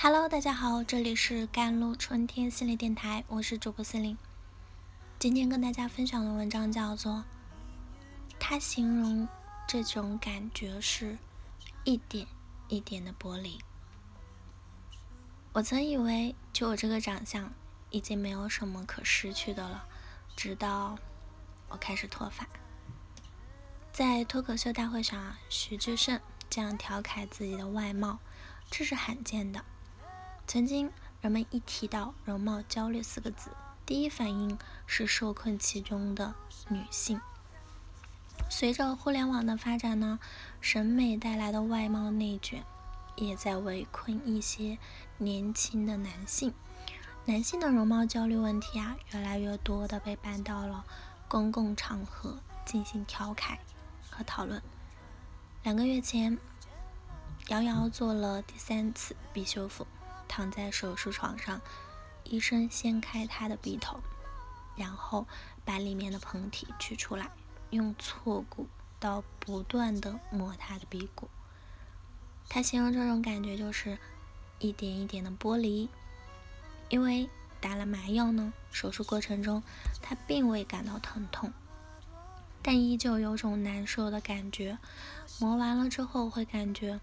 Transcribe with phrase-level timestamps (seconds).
[0.00, 4.16] Hello，大家好，这里是甘露春天心理电台，我是主播森林。
[5.18, 7.14] 今天跟大家分享的文章叫做
[8.38, 9.26] 《他形容
[9.66, 11.18] 这种感觉是
[11.82, 12.28] 一点
[12.68, 13.58] 一点的剥离》。
[15.52, 17.52] 我曾以为就我这个长相，
[17.90, 19.84] 已经没有什么可失去的了，
[20.36, 20.96] 直到
[21.68, 22.46] 我开始脱发。
[23.92, 28.20] 在脱口秀大会上啊，徐志胜这样调侃自己的外貌，
[28.70, 29.64] 这是罕见的。
[30.48, 33.50] 曾经，人们一提到容貌焦虑四个字，
[33.84, 36.34] 第一反应是受困其中的
[36.68, 37.20] 女性。
[38.48, 40.18] 随着互联网的发展呢，
[40.62, 42.64] 审美带来的外貌内卷，
[43.16, 44.78] 也在围困一些
[45.18, 46.54] 年轻的男性。
[47.26, 50.82] 男性的容貌焦虑问题啊，越来越多的被搬到了
[51.28, 53.58] 公共场合进行调侃
[54.08, 54.62] 和讨论。
[55.62, 56.38] 两个月前，
[57.48, 59.86] 瑶瑶做了第三次鼻修复。
[60.28, 61.60] 躺在手术床上，
[62.22, 63.98] 医生掀开他的鼻头，
[64.76, 65.26] 然后
[65.64, 67.30] 把里面的膨体取出来，
[67.70, 68.68] 用锉骨
[69.00, 71.28] 刀不断的磨他的鼻骨。
[72.48, 73.98] 他形容这种感觉就是
[74.58, 75.88] 一点一点的剥离，
[76.88, 77.28] 因为
[77.60, 79.62] 打了麻药呢，手术过程中
[80.00, 81.52] 他并未感到疼痛，
[82.62, 84.78] 但依旧有种难受的感觉。
[85.40, 87.00] 磨完了之后会感觉。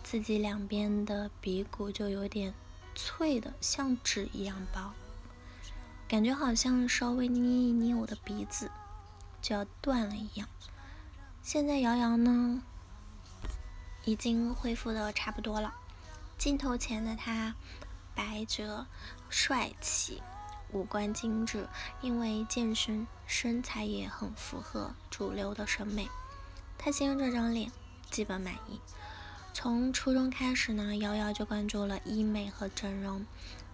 [0.00, 2.54] 自己两边的鼻骨就有点
[3.00, 4.92] 脆的，像纸一样薄，
[6.08, 8.72] 感觉好像稍微捏一捏我的鼻子
[9.40, 10.48] 就要断了一样。
[11.40, 12.60] 现在瑶瑶呢，
[14.04, 15.72] 已经恢复的差不多了。
[16.36, 17.54] 镜头前的她
[18.16, 18.88] 白着
[19.30, 20.20] 帅气，
[20.72, 21.68] 五官精致，
[22.00, 26.08] 因为健身，身材也很符合主流的审美。
[26.76, 27.70] 她形容这张脸
[28.10, 28.80] 基本满意。
[29.60, 33.26] 从初中开始呢，瑶瑶就关注了医美和整容。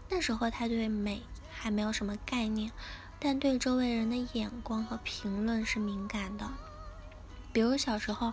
[0.09, 2.73] 那时候她对美还没有什么概念，
[3.19, 6.49] 但对周围人的眼光和评论是敏感的。
[7.53, 8.33] 比如小时候，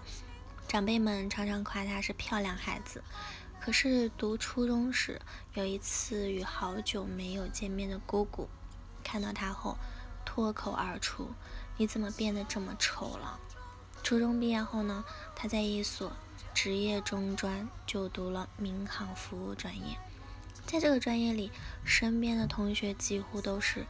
[0.69, 3.03] 长辈们常常夸她是漂亮孩子。
[3.59, 5.19] 可是读初中时，
[5.53, 8.47] 有一次与好久没有见面的姑姑
[9.03, 9.77] 看到她后，
[10.23, 11.29] 脱口而出
[11.75, 13.37] ：“你怎么变得这么丑了？”
[14.01, 15.03] 初中毕业后呢，
[15.35, 16.13] 她在一所。
[16.53, 19.97] 职业中专就读了民航服务专业，
[20.65, 21.51] 在这个专业里，
[21.83, 23.85] 身边的同学几乎都是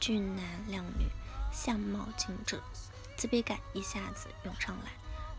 [0.00, 1.06] 俊男靓女，
[1.52, 2.60] 相貌精致，
[3.16, 4.92] 自卑感一下子涌上来，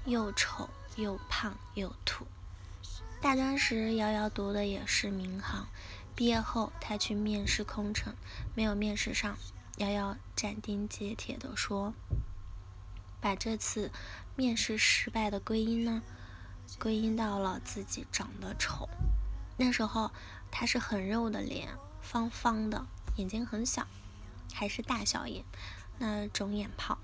[0.05, 2.25] 又丑又胖又土。
[3.19, 5.67] 大专时，瑶瑶读的也是民航，
[6.15, 8.15] 毕业后她去面试空乘，
[8.55, 9.37] 没有面试上，
[9.77, 11.93] 瑶瑶斩钉截铁地说
[13.19, 13.91] ：“把这次
[14.35, 16.03] 面试失败的归因呢？”
[16.79, 18.87] 归因到了自己长得丑。
[19.57, 20.11] 那时候
[20.51, 21.69] 他是很肉的脸，
[22.01, 22.85] 方方的，
[23.15, 23.87] 眼睛很小，
[24.53, 25.43] 还是大小眼，
[25.97, 26.99] 那肿眼泡，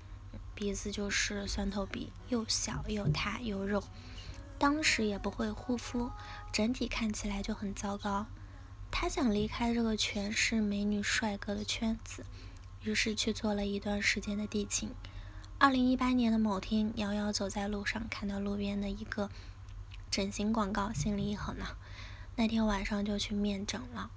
[0.54, 3.82] 鼻子就是蒜头鼻，又小又塌又肉。
[4.56, 6.10] 当时也不会护肤，
[6.52, 8.26] 整体看起来就很糟糕。
[8.92, 12.24] 他想离开这个全是美女帅哥的圈子，
[12.82, 14.90] 于是去做了一段时间的地勤。
[15.58, 19.28] 二零一八年的某天，瑶瑶走在路上，看到路边的一个。
[20.14, 21.76] 整形广告，心里一横呢。
[22.36, 24.12] 那天晚上就去面诊了。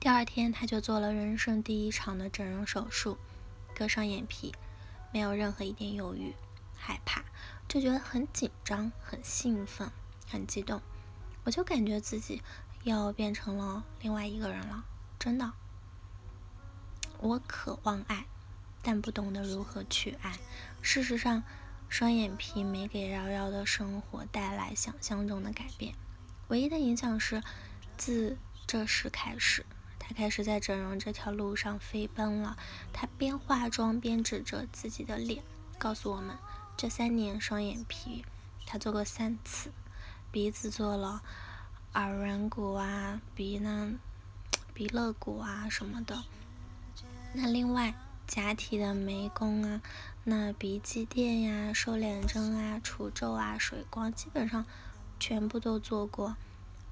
[0.00, 3.18] 第二天，他就做了人生第一场的整容手术，
[3.74, 4.54] 割双眼皮，
[5.12, 6.34] 没有任何一点犹豫、
[6.74, 7.22] 害怕，
[7.68, 9.90] 就觉得很紧张、很兴奋、
[10.26, 10.80] 很激动。
[11.44, 12.42] 我就感觉自己
[12.84, 14.86] 要变成了另外一个人了，
[15.18, 15.52] 真的。
[17.18, 18.24] 我渴望爱，
[18.80, 20.38] 但不懂得如何去爱。
[20.80, 21.42] 事实上。
[21.88, 25.94] 双眼皮没给瑶瑶的生活带来想象中的改变，
[26.48, 27.42] 唯一的影响是，
[27.96, 29.64] 自这时开始，
[29.98, 32.56] 她开始在整容这条路上飞奔了。
[32.92, 35.42] 她边化妆边指着自己的脸，
[35.78, 36.36] 告诉我们，
[36.76, 38.24] 这三年双眼皮
[38.66, 39.72] 她做过三次，
[40.30, 41.22] 鼻子做了
[41.94, 43.94] 耳软骨啊、鼻呢、
[44.74, 46.22] 鼻肋骨啊什么的。
[47.32, 47.94] 那另外。
[48.28, 49.80] 假体的眉弓啊，
[50.24, 54.66] 那鼻基垫呀、瘦脸针啊、除皱啊、水光，基本上
[55.18, 56.36] 全部都做过。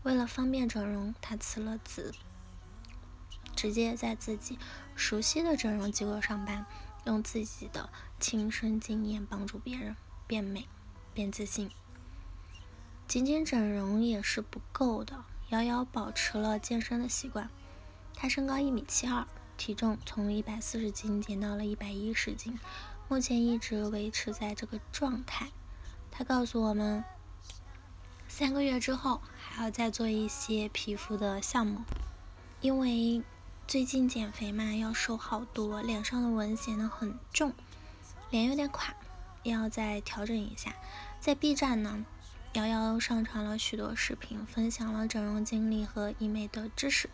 [0.03, 2.15] 为了方便整容，他辞了职，
[3.55, 4.59] 直接在自己
[4.94, 6.65] 熟悉的整容机构上班，
[7.05, 9.94] 用自己的亲身经验帮助别人
[10.27, 10.67] 变美、
[11.12, 11.71] 变自信。
[13.06, 17.50] 仅仅整容也是不够的，瑶瑶保持了健身的习惯。
[18.15, 19.27] 她身高一米七二。
[19.56, 22.58] 体重从一百四十斤减到了一百一十斤，
[23.08, 25.49] 目前一直维持在这个状态。
[26.11, 27.05] 他告诉我们，
[28.29, 31.81] 三个月之后还还要再做一些皮肤的项目，
[32.61, 33.23] 因为
[33.67, 37.55] 最近减肥嘛，要瘦好多，脸上的纹显得很重，
[38.29, 38.94] 脸有点垮，
[39.44, 40.75] 要再调整一下。
[41.19, 42.05] 在 B 站呢，
[42.53, 47.08] 瑶瑶上传了许多视频，分享了整容经历和医美的知识，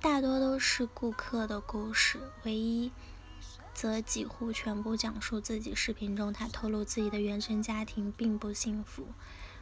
[0.00, 2.92] 大多都是顾客的故事，唯一。
[3.74, 5.74] 则几乎全部讲述自己。
[5.74, 9.08] 视频中，他透露自己的原生家庭并不幸福。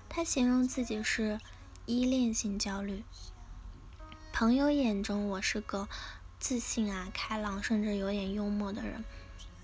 [0.09, 1.41] 他形容自己是
[1.87, 3.03] 依恋性焦虑。
[4.33, 5.89] 朋友眼中，我是个
[6.39, 9.05] 自信啊、开朗，甚至有点幽默的人。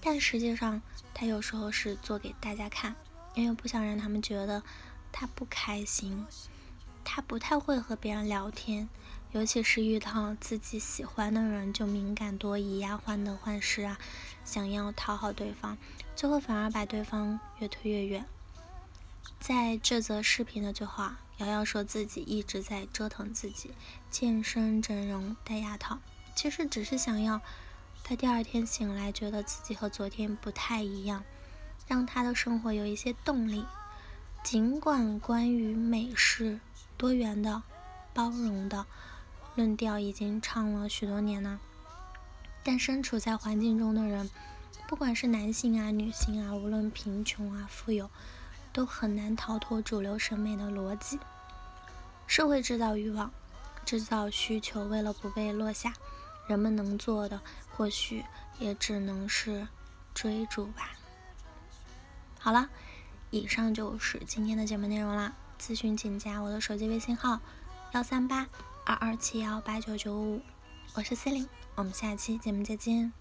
[0.01, 0.83] 但实际上，
[1.15, 2.97] 他有时候是做给大家看，
[3.35, 4.65] 因为不想让他们觉得
[5.13, 6.27] 他不开心。
[7.05, 8.89] 他不太会和别人聊天。
[9.33, 13.97] 尤其是遇到自己喜欢的人，就敏感多疑呀，患得患失啊，
[14.45, 15.79] 想要讨好对方，
[16.17, 18.27] 最后反而把对方越推越远。
[19.39, 23.71] 在这则视频的最后啊，瑶瑶说自己一直在折腾自己，
[24.11, 26.01] 健身、整容、戴牙套，
[26.35, 27.41] 其实只是想要
[28.03, 31.23] 她第二天醒来觉得自己和昨天不太一样，
[31.87, 33.65] 让她的生活有一些动力。
[34.43, 36.59] 尽管关于美是
[36.97, 37.63] 多元的、
[38.13, 38.87] 包容的。
[39.61, 41.61] 论调已经唱了许多年了，
[42.65, 44.31] 但身处在环境中的人，
[44.89, 48.09] 不管是男性啊、女性啊，无论贫穷啊、富有，
[48.73, 51.21] 都很难逃脱主流审美的逻辑。
[52.27, 53.31] 社会制造欲望，
[53.85, 55.93] 制造需求，为了不被落下，
[56.49, 58.25] 人们能做的或许
[58.59, 59.69] 也只能是
[60.15, 60.93] 追逐吧。
[62.39, 62.71] 好了，
[63.29, 65.35] 以上就是今天的节目内容啦。
[65.61, 67.41] 咨询请加我的手机微信号：
[67.93, 68.49] 幺三八。
[68.91, 70.41] 二二七幺八九九五，
[70.97, 73.13] 我是 C 琳，我们下期节目再见。